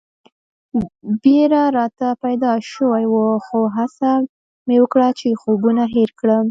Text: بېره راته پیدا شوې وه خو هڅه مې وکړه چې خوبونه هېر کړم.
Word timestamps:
بېره 1.21 1.63
راته 1.77 2.07
پیدا 2.23 2.51
شوې 2.71 3.03
وه 3.11 3.25
خو 3.45 3.59
هڅه 3.77 4.11
مې 4.67 4.77
وکړه 4.81 5.09
چې 5.19 5.39
خوبونه 5.41 5.83
هېر 5.95 6.09
کړم. 6.19 6.39